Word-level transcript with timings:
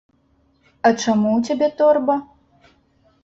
А 0.89 0.91
чаму 1.03 1.29
ў 1.37 1.43
цябе 1.49 1.67
торба? 1.81 2.15